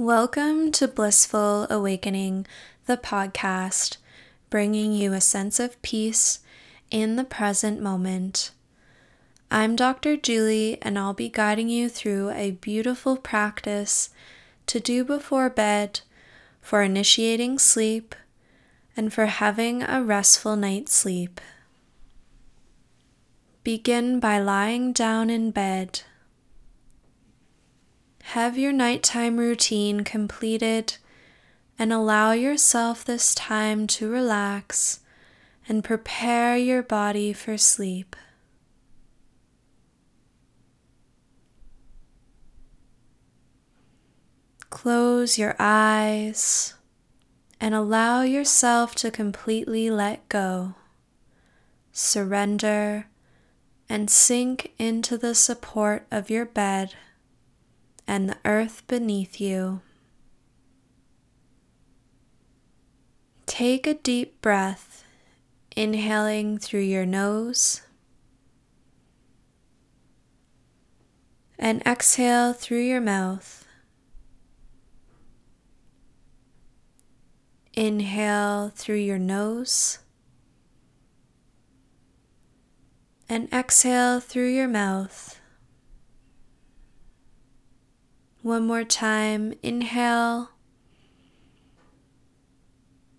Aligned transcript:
Welcome 0.00 0.72
to 0.72 0.88
Blissful 0.88 1.66
Awakening, 1.68 2.46
the 2.86 2.96
podcast, 2.96 3.98
bringing 4.48 4.94
you 4.94 5.12
a 5.12 5.20
sense 5.20 5.60
of 5.60 5.80
peace 5.82 6.38
in 6.90 7.16
the 7.16 7.24
present 7.24 7.82
moment. 7.82 8.52
I'm 9.50 9.76
Dr. 9.76 10.16
Julie, 10.16 10.78
and 10.80 10.98
I'll 10.98 11.12
be 11.12 11.28
guiding 11.28 11.68
you 11.68 11.90
through 11.90 12.30
a 12.30 12.52
beautiful 12.52 13.18
practice 13.18 14.08
to 14.68 14.80
do 14.80 15.04
before 15.04 15.50
bed 15.50 16.00
for 16.62 16.80
initiating 16.80 17.58
sleep 17.58 18.14
and 18.96 19.12
for 19.12 19.26
having 19.26 19.82
a 19.82 20.02
restful 20.02 20.56
night's 20.56 20.94
sleep. 20.94 21.42
Begin 23.64 24.18
by 24.18 24.38
lying 24.38 24.94
down 24.94 25.28
in 25.28 25.50
bed. 25.50 26.00
Have 28.34 28.56
your 28.56 28.70
nighttime 28.70 29.38
routine 29.38 30.04
completed 30.04 30.98
and 31.76 31.92
allow 31.92 32.30
yourself 32.30 33.04
this 33.04 33.34
time 33.34 33.88
to 33.88 34.08
relax 34.08 35.00
and 35.68 35.82
prepare 35.82 36.56
your 36.56 36.80
body 36.80 37.32
for 37.32 37.58
sleep. 37.58 38.14
Close 44.70 45.36
your 45.36 45.56
eyes 45.58 46.74
and 47.60 47.74
allow 47.74 48.22
yourself 48.22 48.94
to 48.94 49.10
completely 49.10 49.90
let 49.90 50.28
go, 50.28 50.76
surrender, 51.90 53.06
and 53.88 54.08
sink 54.08 54.70
into 54.78 55.18
the 55.18 55.34
support 55.34 56.06
of 56.12 56.30
your 56.30 56.46
bed 56.46 56.94
and 58.10 58.28
the 58.28 58.36
earth 58.44 58.84
beneath 58.88 59.40
you. 59.40 59.80
Take 63.46 63.86
a 63.86 63.94
deep 63.94 64.42
breath, 64.42 65.04
inhaling 65.76 66.58
through 66.58 66.80
your 66.80 67.06
nose 67.06 67.82
and 71.56 71.80
exhale 71.86 72.52
through 72.52 72.80
your 72.80 73.00
mouth. 73.00 73.64
Inhale 77.74 78.72
through 78.74 78.96
your 78.96 79.20
nose 79.20 80.00
and 83.28 83.48
exhale 83.52 84.18
through 84.18 84.48
your 84.48 84.66
mouth. 84.66 85.39
One 88.42 88.66
more 88.66 88.84
time, 88.84 89.52
inhale 89.62 90.50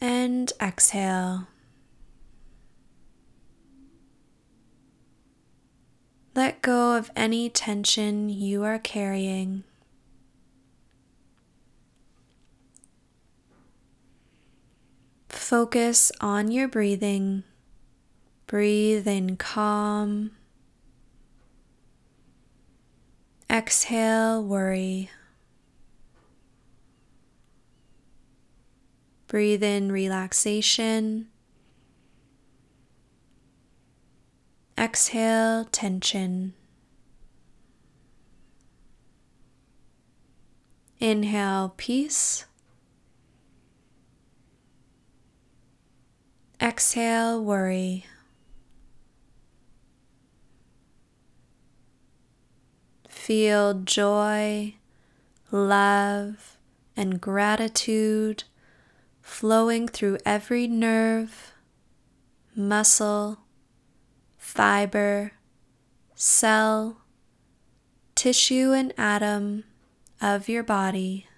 and 0.00 0.50
exhale. 0.60 1.48
Let 6.34 6.62
go 6.62 6.96
of 6.96 7.10
any 7.14 7.50
tension 7.50 8.30
you 8.30 8.64
are 8.64 8.78
carrying. 8.78 9.64
Focus 15.28 16.10
on 16.22 16.50
your 16.50 16.68
breathing. 16.68 17.44
Breathe 18.46 19.06
in 19.06 19.36
calm. 19.36 20.30
Exhale, 23.52 24.42
worry. 24.42 25.10
Breathe 29.26 29.62
in 29.62 29.92
relaxation. 29.92 31.28
Exhale, 34.78 35.66
tension. 35.66 36.54
Inhale, 40.98 41.74
peace. 41.76 42.46
Exhale, 46.58 47.44
worry. 47.44 48.06
Feel 53.22 53.74
joy, 53.74 54.74
love, 55.52 56.58
and 56.96 57.20
gratitude 57.20 58.42
flowing 59.20 59.86
through 59.86 60.18
every 60.26 60.66
nerve, 60.66 61.52
muscle, 62.56 63.38
fiber, 64.36 65.34
cell, 66.16 67.02
tissue, 68.16 68.72
and 68.72 68.92
atom 68.98 69.62
of 70.20 70.48
your 70.48 70.64
body. 70.64 71.28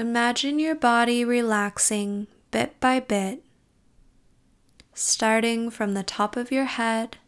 Imagine 0.00 0.58
your 0.58 0.74
body 0.74 1.26
relaxing 1.26 2.26
bit 2.50 2.80
by 2.80 3.00
bit, 3.00 3.44
starting 4.94 5.68
from 5.68 5.92
the 5.92 6.02
top 6.02 6.38
of 6.38 6.50
your 6.50 6.64
head, 6.64 7.18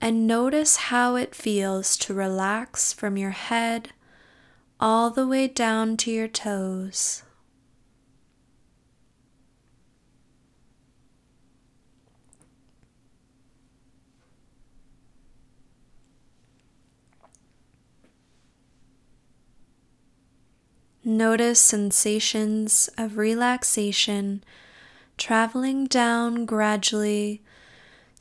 and 0.00 0.28
notice 0.28 0.76
how 0.76 1.16
it 1.16 1.34
feels 1.34 1.96
to 1.96 2.14
relax 2.14 2.92
from 2.92 3.16
your 3.16 3.32
head 3.32 3.90
all 4.78 5.10
the 5.10 5.26
way 5.26 5.48
down 5.48 5.96
to 5.96 6.12
your 6.12 6.28
toes. 6.28 7.24
Notice 21.08 21.60
sensations 21.60 22.90
of 22.98 23.16
relaxation 23.16 24.42
traveling 25.16 25.84
down 25.86 26.46
gradually 26.46 27.44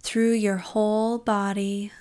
through 0.02 0.34
your 0.34 0.58
whole 0.58 1.18
body. 1.18 1.92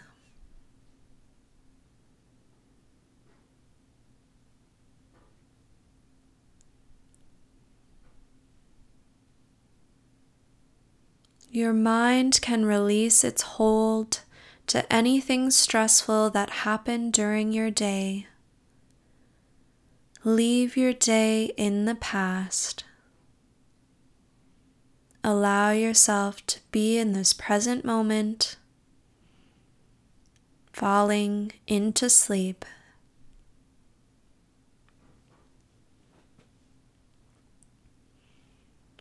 Your 11.51 11.73
mind 11.73 12.43
can 12.43 12.67
release 12.67 13.25
its 13.25 13.41
hold 13.41 14.21
to 14.67 14.93
anything 14.93 15.51
stressful 15.51 16.29
that 16.29 16.51
happened 16.51 17.15
during 17.15 17.55
your 17.55 17.71
day. 17.71 18.27
Leave 20.27 20.75
your 20.75 20.95
day 20.95 21.53
in 21.59 21.85
the 21.85 21.95
past. 21.95 22.83
Allow 25.23 25.73
yourself 25.73 26.45
to 26.47 26.61
be 26.71 26.97
in 26.97 27.13
this 27.13 27.35
present 27.35 27.85
moment, 27.85 28.57
falling 30.73 31.53
into 31.67 32.09
sleep. 32.09 32.65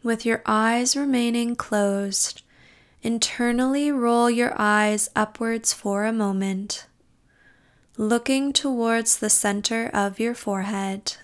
With 0.04 0.26
your 0.26 0.42
eyes 0.46 0.98
remaining 0.98 1.56
closed, 1.56 2.42
internally 3.02 3.94
roll 3.94 4.30
your 4.30 4.54
eyes 4.58 5.10
upwards 5.16 5.72
for 5.72 6.04
a 6.04 6.12
moment 6.12 6.86
looking 7.98 8.52
towards 8.52 9.20
the 9.20 9.30
center 9.30 9.90
of 9.94 10.20
your 10.20 10.34
forehead. 10.34 11.18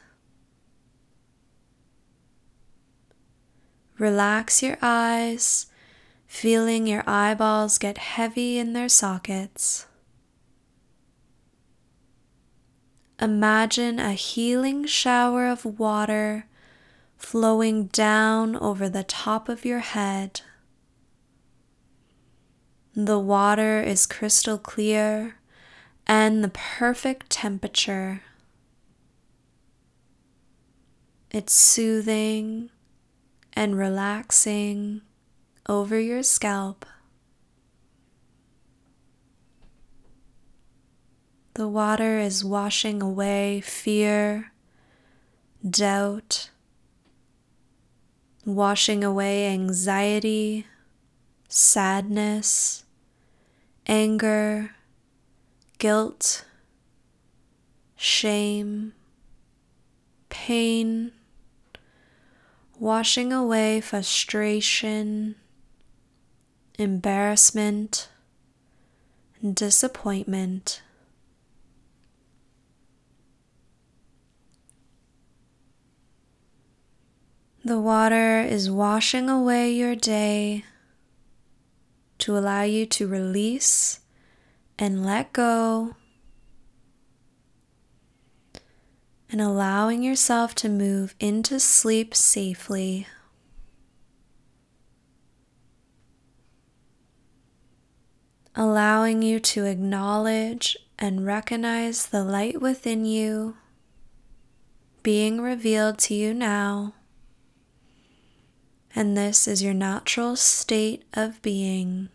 Relax 3.98 4.62
your 4.62 4.78
eyes, 4.82 5.66
feeling 6.28 6.86
your 6.86 7.04
eyeballs 7.08 7.80
get 7.80 7.98
heavy 7.98 8.60
in 8.60 8.74
their 8.74 8.88
sockets. 8.88 9.88
Imagine 13.20 14.00
a 14.00 14.14
healing 14.14 14.86
shower 14.86 15.48
of 15.48 15.66
water 15.66 16.46
flowing 17.18 17.88
down 17.88 18.56
over 18.56 18.88
the 18.88 19.04
top 19.04 19.50
of 19.50 19.66
your 19.66 19.80
head. 19.80 20.42
The 22.96 23.20
water 23.20 23.82
is 23.82 24.06
crystal 24.06 24.58
clear 24.58 25.39
and 26.10 26.44
the 26.44 26.50
perfect 26.50 27.30
temperature. 27.30 28.24
It's 31.30 31.54
soothing 31.54 32.72
and 33.54 33.78
relaxing 33.78 35.02
over 35.68 36.00
your 36.00 36.24
scalp. 36.24 36.84
The 41.54 41.68
water 41.68 42.18
is 42.18 42.44
washing 42.44 43.04
away 43.04 43.62
fear, 43.62 44.52
doubt, 45.70 46.50
washing 48.46 49.04
away 49.04 49.48
anxiety, 49.48 50.66
sadness, 51.48 52.84
anger, 53.86 54.72
guilt, 55.80 56.46
shame, 57.96 58.94
pain, 60.30 61.12
washing 62.78 63.34
away 63.34 63.82
frustration, 63.82 65.36
embarrassment, 66.78 68.10
disappointment. 69.54 70.82
The 77.64 77.80
water 77.80 78.40
is 78.42 78.70
washing 78.72 79.30
away 79.30 79.72
your 79.72 79.96
day 79.96 80.66
to 82.20 82.38
allow 82.38 82.64
you 82.64 82.86
to 82.86 83.08
release 83.08 83.99
and 84.80 85.06
let 85.06 85.32
go, 85.32 85.96
and 89.30 89.40
allowing 89.40 90.02
yourself 90.02 90.56
to 90.56 90.68
move 90.68 91.14
into 91.20 91.60
sleep 91.60 92.16
safely. 92.16 93.06
Allowing 98.56 99.22
you 99.22 99.40
to 99.40 99.66
acknowledge 99.66 100.76
and 100.98 101.26
recognize 101.26 102.08
the 102.08 102.24
light 102.24 102.60
within 102.60 103.06
you 103.06 103.56
being 105.04 105.40
revealed 105.40 106.00
to 106.00 106.16
you 106.16 106.34
now 106.34 106.94
and 108.96 109.16
this 109.16 109.48
is 109.48 109.64
your 109.64 109.74
natural 109.74 110.36
state 110.36 111.04
of 111.14 111.42
being. 111.42 112.10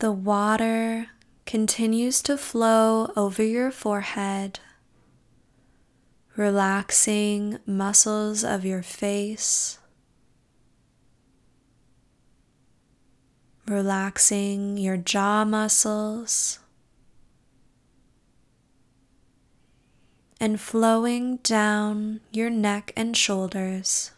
The 0.00 0.12
water 0.12 1.08
continues 1.44 2.22
to 2.22 2.38
flow 2.38 3.10
over 3.16 3.42
your 3.42 3.72
forehead, 3.72 4.60
relaxing 6.36 7.58
muscles 7.66 8.44
of 8.44 8.64
your 8.64 8.82
face, 8.82 9.80
relaxing 13.66 14.76
your 14.76 14.96
jaw 14.96 15.44
muscles. 15.44 16.60
and 20.40 20.60
flowing 20.60 21.38
down 21.38 22.20
your 22.30 22.48
neck 22.48 22.92
and 22.96 23.16
shoulders. 23.16 24.12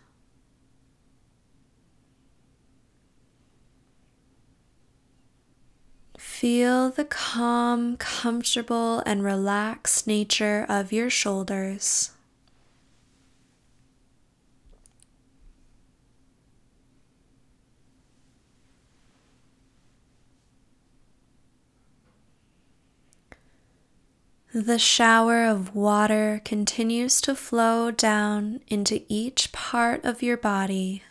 Feel 6.41 6.89
the 6.89 7.05
calm, 7.05 7.99
comfortable, 7.99 9.03
and 9.05 9.23
relaxed 9.23 10.07
nature 10.07 10.65
of 10.71 10.91
your 10.91 11.11
shoulders. 11.11 12.13
The 24.55 24.79
shower 24.79 25.45
of 25.45 25.77
water 25.77 26.41
continues 26.43 27.21
to 27.21 27.35
flow 27.35 27.91
down 27.91 28.63
into 28.67 29.03
each 29.11 29.53
part 29.53 30.07
of 30.07 30.23
your 30.23 30.39
body. 30.39 31.03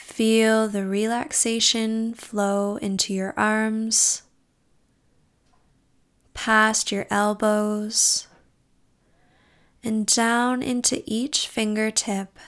Feel 0.00 0.66
the 0.66 0.86
relaxation 0.86 2.12
flow 2.14 2.76
into 2.76 3.14
your 3.14 3.32
arms, 3.38 4.22
past 6.34 6.90
your 6.90 7.06
elbows, 7.10 8.26
and 9.84 10.06
down 10.06 10.62
into 10.62 11.02
each 11.06 11.46
fingertip. 11.46 12.38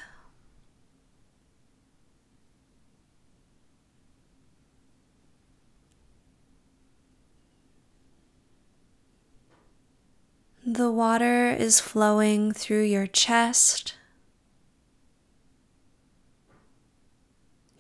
The 10.66 10.90
water 10.90 11.50
is 11.50 11.80
flowing 11.80 12.52
through 12.52 12.84
your 12.84 13.06
chest, 13.06 13.94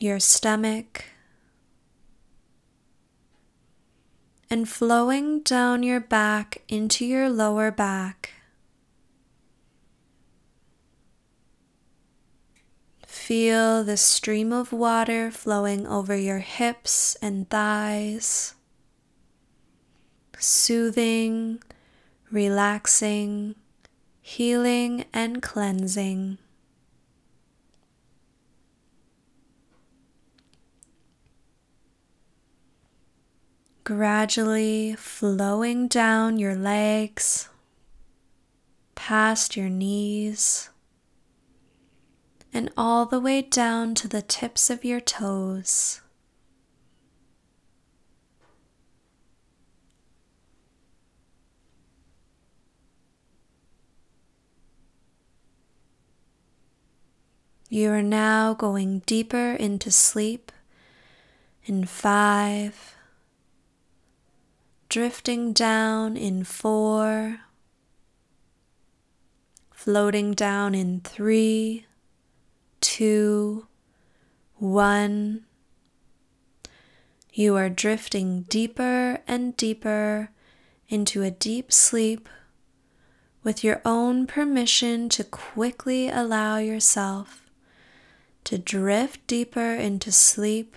your 0.02 0.18
stomach, 0.18 1.04
and 4.50 4.68
flowing 4.68 5.40
down 5.40 5.82
your 5.82 6.00
back 6.00 6.62
into 6.68 7.06
your 7.06 7.30
lower 7.30 7.70
back. 7.70 8.30
Feel 13.06 13.84
the 13.84 13.96
stream 13.96 14.52
of 14.52 14.72
water 14.72 15.30
flowing 15.30 15.86
over 15.86 16.16
your 16.16 16.40
hips 16.40 17.16
and 17.22 17.48
thighs, 17.48 18.54
soothing 20.38 21.60
relaxing, 22.32 23.54
healing, 24.22 25.04
and 25.12 25.42
cleansing. 25.42 26.38
Gradually 33.84 34.94
flowing 34.94 35.88
down 35.88 36.38
your 36.38 36.54
legs, 36.54 37.48
past 38.94 39.56
your 39.56 39.68
knees, 39.68 40.70
and 42.54 42.70
all 42.76 43.06
the 43.06 43.18
way 43.18 43.42
down 43.42 43.96
to 43.96 44.06
the 44.06 44.22
tips 44.22 44.70
of 44.70 44.84
your 44.84 45.00
toes. 45.00 46.00
You 57.68 57.90
are 57.90 58.02
now 58.02 58.54
going 58.54 59.00
deeper 59.06 59.54
into 59.54 59.90
sleep 59.90 60.52
in 61.64 61.84
five, 61.84 62.94
drifting 64.92 65.54
down 65.54 66.18
in 66.18 66.44
four, 66.44 67.40
floating 69.70 70.32
down 70.34 70.74
in 70.74 71.00
three, 71.00 71.86
two, 72.82 73.66
one. 74.56 75.42
You 77.32 77.56
are 77.56 77.70
drifting 77.70 78.42
deeper 78.50 79.20
and 79.26 79.56
deeper 79.56 80.28
into 80.90 81.22
a 81.22 81.30
deep 81.30 81.72
sleep 81.72 82.28
with 83.42 83.64
your 83.64 83.80
own 83.86 84.26
permission 84.26 85.08
to 85.08 85.24
quickly 85.24 86.10
allow 86.10 86.58
yourself 86.58 87.50
to 88.44 88.58
drift 88.58 89.26
deeper 89.26 89.74
into 89.74 90.12
sleep 90.12 90.76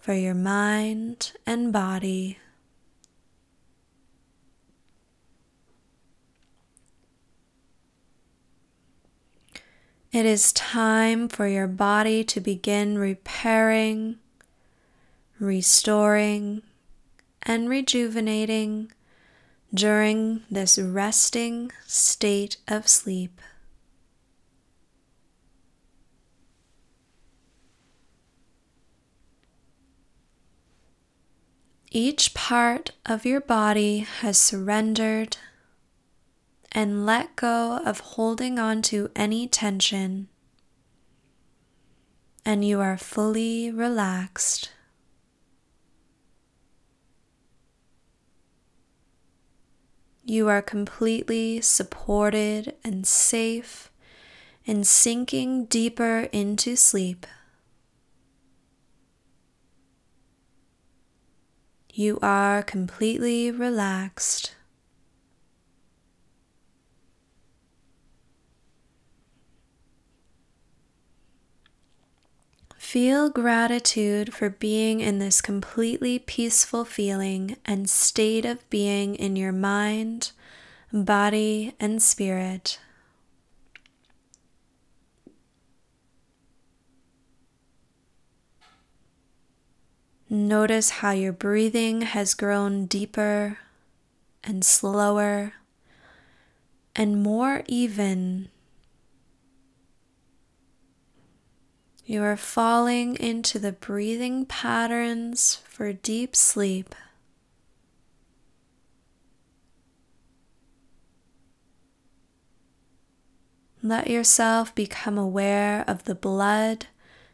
for 0.00 0.12
your 0.12 0.34
mind 0.34 1.32
and 1.44 1.72
body. 1.72 2.38
It 10.14 10.26
is 10.26 10.52
time 10.52 11.26
for 11.28 11.48
your 11.48 11.66
body 11.66 12.22
to 12.22 12.40
begin 12.40 12.98
repairing, 12.98 14.20
restoring, 15.40 16.62
and 17.42 17.68
rejuvenating 17.68 18.92
during 19.74 20.44
this 20.48 20.78
resting 20.78 21.72
state 21.84 22.58
of 22.68 22.86
sleep. 22.86 23.40
Each 31.90 32.34
part 32.34 32.92
of 33.04 33.26
your 33.26 33.40
body 33.40 34.06
has 34.20 34.38
surrendered 34.38 35.38
and 36.74 37.06
let 37.06 37.36
go 37.36 37.80
of 37.84 38.00
holding 38.00 38.58
on 38.58 38.82
to 38.82 39.08
any 39.14 39.46
tension, 39.46 40.28
and 42.44 42.64
you 42.64 42.80
are 42.80 42.98
fully 42.98 43.70
relaxed. 43.70 44.70
You 50.24 50.48
are 50.48 50.62
completely 50.62 51.60
supported 51.60 52.74
and 52.82 53.06
safe 53.06 53.92
and 54.66 54.86
sinking 54.86 55.66
deeper 55.66 56.28
into 56.32 56.76
sleep. 56.76 57.26
You 61.92 62.18
are 62.22 62.62
completely 62.62 63.50
relaxed. 63.50 64.56
Feel 72.94 73.28
gratitude 73.28 74.32
for 74.32 74.48
being 74.48 75.00
in 75.00 75.18
this 75.18 75.40
completely 75.40 76.20
peaceful 76.20 76.84
feeling 76.84 77.56
and 77.64 77.90
state 77.90 78.44
of 78.44 78.70
being 78.70 79.16
in 79.16 79.34
your 79.34 79.50
mind, 79.50 80.30
body, 80.92 81.74
and 81.80 82.00
spirit. 82.00 82.78
Notice 90.30 90.90
how 90.90 91.10
your 91.10 91.32
breathing 91.32 92.02
has 92.02 92.32
grown 92.34 92.86
deeper 92.86 93.58
and 94.44 94.64
slower 94.64 95.54
and 96.94 97.24
more 97.24 97.64
even 97.66 98.50
You 102.06 102.22
are 102.22 102.36
falling 102.36 103.16
into 103.16 103.58
the 103.58 103.72
breathing 103.72 104.46
patterns 104.46 105.62
for 105.64 105.92
deep 105.92 106.36
sleep. 106.36 106.94
Let 113.82 114.08
yourself 114.08 114.74
become 114.74 115.18
aware 115.18 115.84
of 115.86 116.04
the 116.04 116.14
blood 116.14 116.86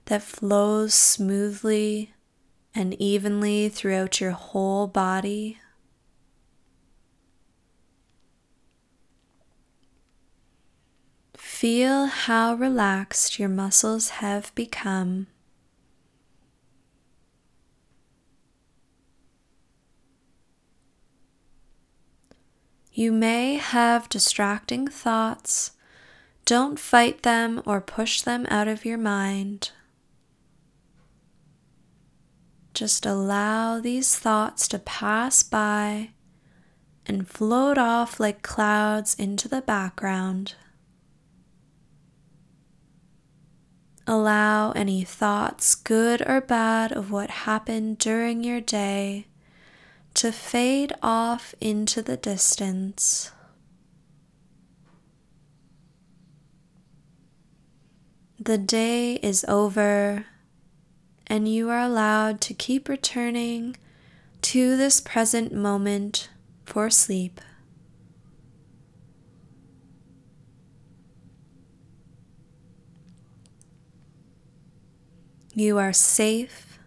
that 0.06 0.22
flows 0.22 0.94
smoothly 0.94 2.12
and 2.74 2.94
evenly 3.00 3.68
throughout 3.68 4.20
your 4.20 4.32
whole 4.32 4.88
body. 4.88 5.59
Feel 11.60 12.06
how 12.06 12.54
relaxed 12.54 13.38
your 13.38 13.50
muscles 13.50 14.08
have 14.24 14.50
become. 14.54 15.26
You 22.94 23.12
may 23.12 23.56
have 23.56 24.08
distracting 24.08 24.88
thoughts. 24.88 25.72
Don't 26.46 26.78
fight 26.78 27.24
them 27.24 27.60
or 27.66 27.82
push 27.82 28.22
them 28.22 28.46
out 28.48 28.66
of 28.66 28.86
your 28.86 28.96
mind. 28.96 29.72
Just 32.72 33.04
allow 33.04 33.78
these 33.78 34.18
thoughts 34.18 34.66
to 34.68 34.78
pass 34.78 35.42
by 35.42 36.12
and 37.04 37.28
float 37.28 37.76
off 37.76 38.18
like 38.18 38.40
clouds 38.40 39.14
into 39.14 39.46
the 39.46 39.60
background. 39.60 40.54
Allow 44.06 44.72
any 44.72 45.04
thoughts, 45.04 45.74
good 45.74 46.22
or 46.28 46.40
bad, 46.40 46.90
of 46.92 47.10
what 47.10 47.30
happened 47.30 47.98
during 47.98 48.42
your 48.42 48.60
day 48.60 49.26
to 50.14 50.32
fade 50.32 50.92
off 51.02 51.54
into 51.60 52.02
the 52.02 52.16
distance. 52.16 53.30
The 58.38 58.58
day 58.58 59.14
is 59.16 59.44
over, 59.46 60.24
and 61.26 61.46
you 61.46 61.68
are 61.68 61.80
allowed 61.80 62.40
to 62.42 62.54
keep 62.54 62.88
returning 62.88 63.76
to 64.42 64.76
this 64.76 65.00
present 65.00 65.52
moment 65.52 66.30
for 66.64 66.88
sleep. 66.88 67.40
You 75.54 75.78
are 75.78 75.92
safe. 75.92 76.78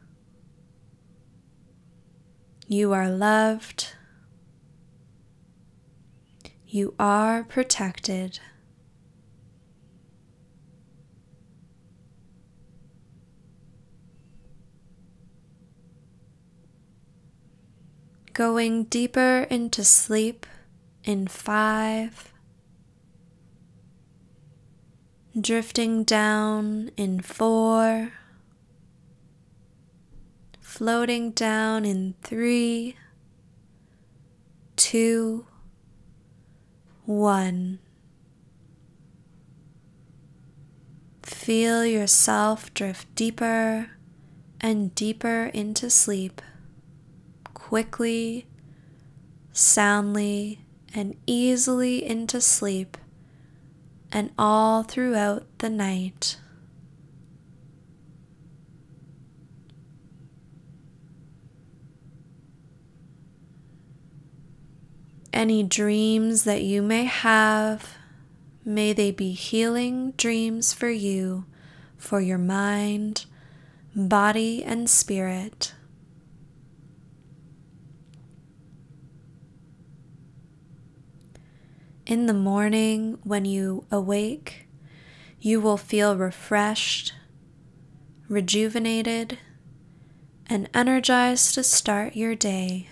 You 2.68 2.94
are 2.94 3.10
loved. 3.10 3.94
You 6.66 6.96
are 6.98 7.44
protected. 7.44 8.40
Going 18.32 18.86
deeper 18.86 19.46
into 19.50 19.84
sleep 19.84 20.48
in 21.04 21.28
five, 21.28 22.34
drifting 25.40 26.04
down 26.04 26.90
in 26.98 27.20
four 27.20 28.14
floating 30.74 31.30
down 31.30 31.86
in 31.86 32.16
three, 32.24 32.96
two, 34.76 35.46
one. 37.06 37.78
Feel 41.22 41.86
yourself 41.86 42.74
drift 42.74 43.14
deeper 43.14 43.92
and 44.60 44.96
deeper 44.96 45.52
into 45.54 45.92
sleep, 45.92 46.42
quickly, 47.54 48.48
soundly, 49.52 50.60
and 50.92 51.16
easily 51.28 52.04
into 52.04 52.42
sleep, 52.42 52.98
and 54.12 54.32
all 54.40 54.82
throughout 54.82 55.46
the 55.60 55.70
night. 55.70 56.38
Any 65.44 65.62
dreams 65.62 66.46
that 66.46 66.62
you 66.62 66.82
may 66.82 67.04
have, 67.04 67.98
may 68.64 68.94
they 68.94 69.12
be 69.12 69.34
healing 69.34 70.12
dreams 70.12 70.72
for 70.72 70.90
you, 70.90 71.44
for 71.98 72.22
your 72.22 72.38
mind, 72.38 73.26
body, 73.94 74.64
and 74.64 74.90
spirit. 74.90 75.74
In 82.06 82.28
the 82.28 82.34
morning, 82.34 83.18
when 83.26 83.44
you 83.44 83.86
awake, 83.92 84.70
you 85.42 85.60
will 85.60 85.76
feel 85.76 86.16
refreshed, 86.16 87.16
rejuvenated, 88.30 89.40
and 90.48 90.70
energized 90.74 91.54
to 91.56 91.64
start 91.64 92.16
your 92.16 92.34
day. 92.34 92.88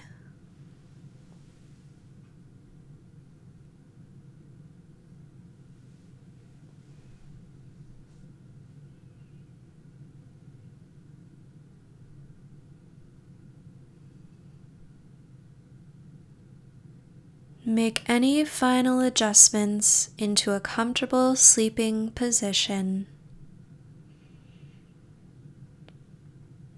Make 17.84 18.08
any 18.08 18.46
final 18.46 19.00
adjustments 19.00 20.12
into 20.20 20.52
a 20.52 20.60
comfortable 20.60 21.36
sleeping 21.36 22.12
position. 22.12 23.08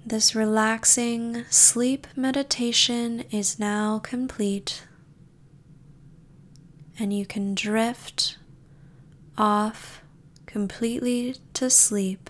This 0.05 0.33
relaxing 0.33 1.43
sleep 1.49 2.07
meditation 2.15 3.25
is 3.31 3.59
now 3.59 3.99
complete, 3.99 4.87
and 6.97 7.11
you 7.11 7.25
can 7.25 7.53
drift 7.53 8.37
off 9.37 10.01
completely 10.45 11.35
to 11.55 11.69
sleep. 11.69 12.29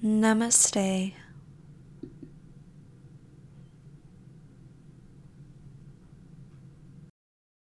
Namaste. 0.00 1.14